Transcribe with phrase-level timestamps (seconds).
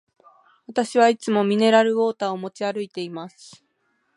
[0.65, 3.63] 私はいつもミネラルウォーターを持ち歩いています。